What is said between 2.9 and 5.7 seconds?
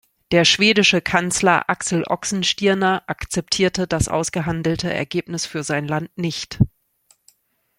akzeptierte das ausgehandelte Ergebnis für